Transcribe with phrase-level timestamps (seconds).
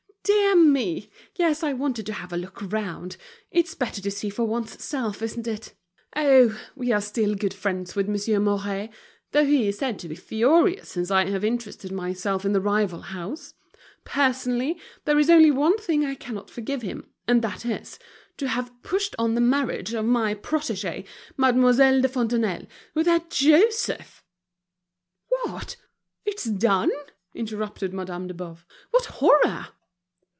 [0.23, 1.09] "Dear me!
[1.35, 3.17] yes, I wanted to have a look round.
[3.49, 5.73] It's better to see for one's self, isn't it?
[6.15, 6.57] Oh!
[6.75, 8.91] we are still good friends with Monsieur Mouret,
[9.31, 13.01] though he is said to be furious since I have interested myself in that rival
[13.01, 13.55] house.
[14.05, 17.97] Personally, there is only one thing I cannot forgive him, and that is,
[18.37, 24.23] to have pushed on the marriage of my protégé, Mademoiselle de Fontenailles, with that Joseph—"
[25.29, 25.77] "What!
[26.25, 26.91] it's done?"
[27.33, 28.63] interrupted Madame de Boves.
[28.91, 29.67] "What a horror!"